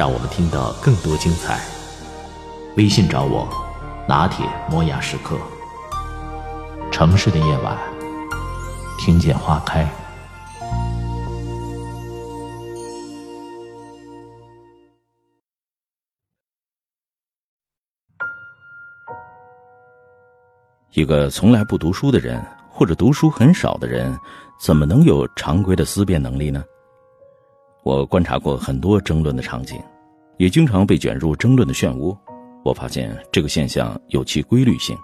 [0.00, 1.60] 让我们听到更多精彩。
[2.78, 3.46] 微信找我，
[4.08, 5.36] 拿铁磨牙时刻。
[6.90, 7.76] 城市的夜晚，
[8.98, 9.86] 听见花开。
[20.92, 24.18] 一个从来不读书的人，或者读书很少的人，
[24.58, 26.64] 怎么能有常规的思辨能力呢？
[27.82, 29.80] 我观察过很多争论的场景，
[30.36, 32.16] 也经常被卷入争论的漩涡。
[32.62, 34.96] 我发现这个现象有其规律性。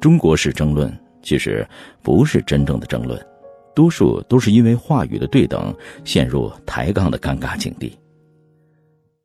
[0.00, 0.90] 中国式争论
[1.22, 1.66] 其实
[2.02, 3.20] 不是真正的争论，
[3.74, 7.98] 多数都是因为话语的对等，陷入抬杠的尴尬境地。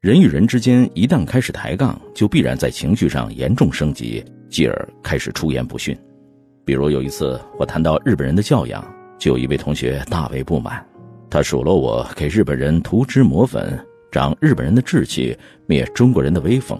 [0.00, 5.96] 人与人之间一旦开始抬杠，就必然在情绪上严重升级，继而开始出言不逊。
[6.64, 8.84] 比如有一次我谈到日本人的教养，
[9.18, 10.86] 就有一位同学大为不满，
[11.28, 13.78] 他数落我给日本人涂脂抹粉，
[14.10, 16.78] 长日本人的志气，灭中国人的威风。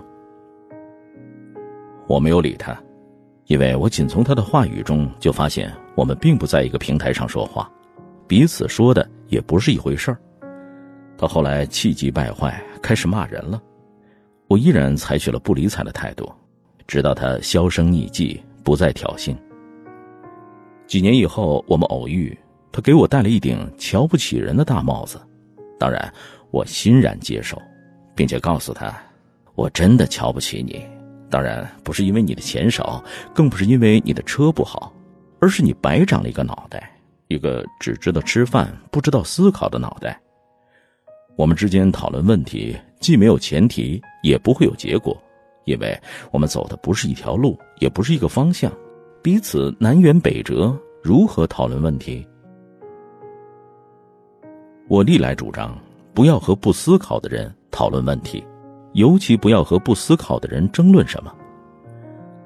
[2.06, 2.78] 我没有理他，
[3.46, 7.70] 因为我仅从他的话语中就发现我们并不在一个平台上说话，
[8.26, 10.18] 彼此说的也不是一回事儿。
[11.18, 13.60] 他后来气急败坏，开始骂人了。
[14.46, 16.30] 我依然采取了不理睬的态度，
[16.86, 19.36] 直到他销声匿迹，不再挑衅。
[20.86, 22.36] 几年以后，我们偶遇，
[22.76, 25.18] 他给我戴了一顶瞧不起人的大帽子。
[25.78, 26.12] 当然，
[26.50, 27.56] 我欣然接受，
[28.14, 28.94] 并且告诉他，
[29.54, 30.86] 我真的瞧不起你。
[31.30, 33.02] 当然，不是因为你的钱少，
[33.34, 34.92] 更不是因为你的车不好，
[35.40, 36.94] 而是你白长了一个脑袋，
[37.28, 40.20] 一个只知道吃饭不知道思考的脑袋。
[41.34, 45.16] 我们之间讨论问题，既没有前提，也不会有结果，
[45.64, 45.98] 因为
[46.30, 48.70] 我们走的不是一条路，也不是一个方向，
[49.22, 52.26] 彼此南辕北辙，如何讨论问题？
[54.88, 55.76] 我历来主张，
[56.14, 58.44] 不要和不思考的人讨论问题，
[58.92, 61.34] 尤其不要和不思考的人争论什么。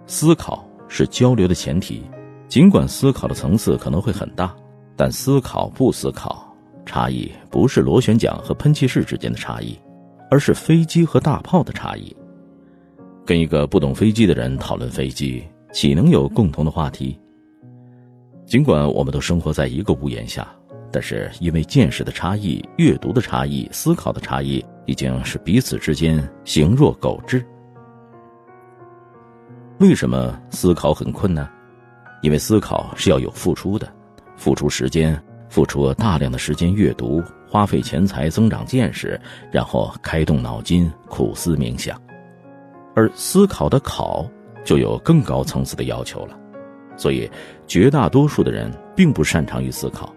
[0.06, 2.02] 思考是交流的前提，
[2.48, 4.56] 尽管思考的层次可能会很大，
[4.96, 6.46] 但思考不思考。
[6.86, 9.78] 差异不是螺旋桨和喷气式之间的差异，
[10.30, 12.16] 而是飞机和大炮的差异。
[13.26, 17.20] 跟一个不懂飞机的人讨论飞机，岂能有共同的话题？
[18.46, 20.48] 尽管我们都生活在一个屋檐下，
[20.92, 27.44] 但是因为见识的差异、阅读的差异、思考的差异，已经是彼此之间形若狗彘。
[29.78, 31.50] 为什么思考很困难？
[32.22, 33.90] 因为思考是要有付出的，
[34.36, 35.20] 付出时间。
[35.48, 39.20] 付出大量的时间阅读，花费钱财增长见识，
[39.50, 42.00] 然后开动脑筋苦思冥想，
[42.94, 44.24] 而思考的考
[44.64, 46.38] 就有更高层次的要求了。
[46.96, 47.28] 所以，
[47.66, 50.14] 绝大多数的人并不擅长于思考，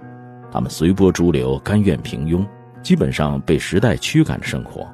[0.54, 2.48] 他们随波逐流，甘愿平庸，
[2.84, 4.88] 基本上被时代驱赶着生活。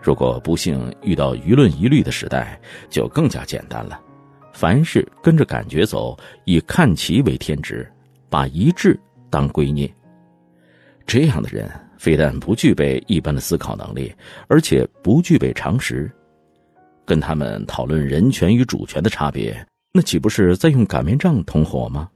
[0.00, 4.00] 如果不幸遇到舆论疑虑的时代，就更加简单了，
[4.54, 7.86] 凡事跟着感觉走，以看齐为天职，
[8.30, 8.98] 把一致。
[9.28, 9.92] 当圭臬，
[11.06, 14.10] 这样的人非但不具备一般的思考能力，
[14.48, 16.10] 而且不具备常识。
[17.04, 19.54] 跟他们讨论人权与主权的差别，
[19.92, 22.08] 那岂不是在用擀面杖同伙吗？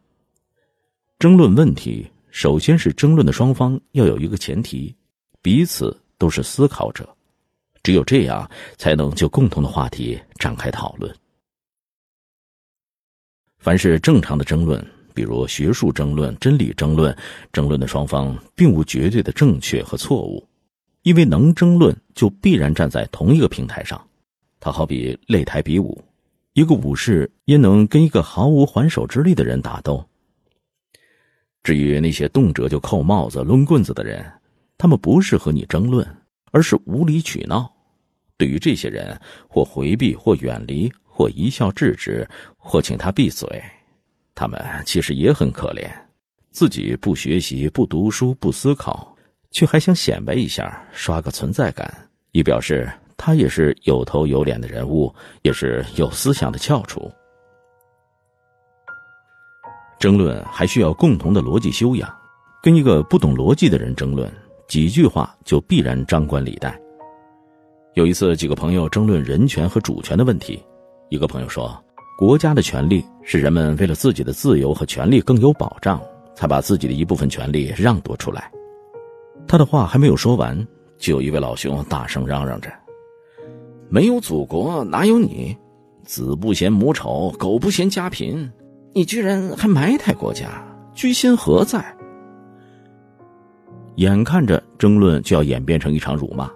[1.19, 4.94] 争论问题，首先是争论的双方要有一个前提，
[5.43, 7.04] 彼此都是思考者，
[7.82, 11.12] 只有这样，才能就共同的话题展开讨论。
[13.59, 14.81] 凡是正常的争论。
[15.12, 17.12] 比如学术争论、真理争论，
[17.53, 20.49] 争论的双方并无绝对的正确和错误，
[21.03, 24.00] 因为能争论就必然站在同一个平台上。
[24.61, 26.00] 它好比擂台比武，
[26.52, 30.08] 一个武士焉能跟一个毫无还手之力的人打斗？
[31.62, 34.25] 至于那些动辄就扣帽子、抡棍子的人，
[34.76, 36.06] 他们不是和你争论，
[36.52, 37.70] 而是无理取闹。
[38.37, 42.26] 对于这些人，或回避，或远离，或一笑置之，
[42.56, 43.62] 或请他闭嘴。
[44.34, 45.90] 他们其实也很可怜，
[46.52, 49.16] 自己不学习、不读书、不思考，
[49.50, 51.93] 却还想显摆一下，刷个存在感，
[52.31, 55.12] 以表示他也是有头有脸的人物，
[55.43, 57.10] 也是有思想的翘楚。
[59.98, 62.08] 争论还需要共同的逻辑修养，
[62.62, 64.32] 跟一个不懂逻辑的人争论，
[64.68, 66.78] 几句话就必然张冠李戴。
[67.94, 70.62] 有一次，几个朋友争论人权和主权的问题。
[71.08, 71.76] 一个朋友说
[72.16, 76.00] ：“国家的权利是人们为了自己的自由和权利更有保障，
[76.36, 78.48] 才把自己的一部分权利让渡出来。”
[79.48, 80.56] 他的话还没有说完，
[80.96, 82.70] 就有一位老兄大声嚷嚷着
[83.90, 85.56] ：“没有祖国哪有你？
[86.04, 88.48] 子不嫌母丑，狗不嫌家贫，
[88.98, 90.60] 你居然还埋汰国家，
[90.92, 91.80] 居心何在？”
[93.94, 96.50] 眼看着争论就要演变成一场辱骂。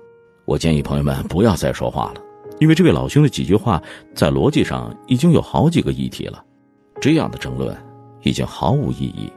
[0.44, 2.20] 我建议朋友们不要再说话了，
[2.58, 3.80] 因为这位老兄的几句话
[4.12, 6.44] 在逻辑上已经有好几个议题了，
[7.00, 7.76] 这样的争论
[8.22, 9.32] 已经毫无意义。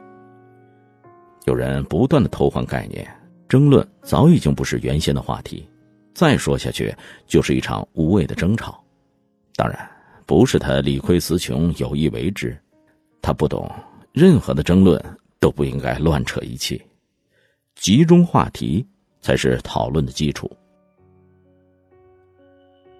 [1.44, 3.08] 有人不断的偷换概念，
[3.48, 5.64] 争论早已经不是原先的话题，
[6.12, 6.92] 再说下去
[7.24, 8.82] 就是一场无谓的争吵。
[9.54, 9.88] 当然，
[10.26, 12.58] 不是他理亏词穷有意为之，
[13.26, 13.68] 他不懂，
[14.12, 15.04] 任何的争论
[15.40, 16.80] 都不应该乱扯一气，
[17.74, 18.86] 集中话题
[19.20, 20.48] 才是讨论的基础。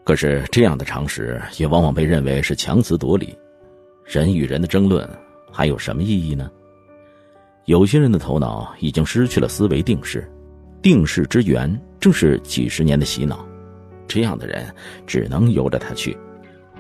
[0.03, 3.39] 可是，这样的常识也往往被认为是强词夺理。
[4.05, 5.09] 人与人的争论
[5.53, 6.51] 还有什么意义呢？
[7.67, 10.29] 有些人的头脑已经失去了思维定式，
[10.83, 13.47] 定式之源正是几十年的洗脑。
[14.09, 14.75] 这样的人
[15.07, 16.19] 只能由着他去，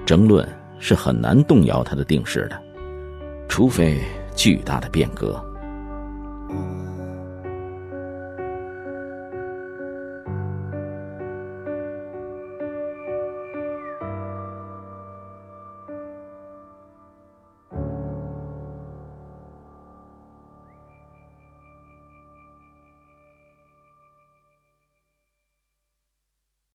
[0.04, 0.44] 争论
[0.80, 2.60] 是很难动摇他的定式的，
[3.56, 4.02] 除非
[4.34, 5.42] 巨大的变革。